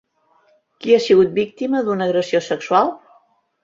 Qui 0.85 0.95
ha 0.95 1.03
sigut 1.09 1.37
víctima 1.37 1.85
d'una 1.85 2.11
agressió 2.11 2.45
sexual? 2.51 2.95